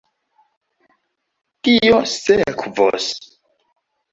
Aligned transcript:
Kio 1.67 1.99
sekvos? 2.15 3.11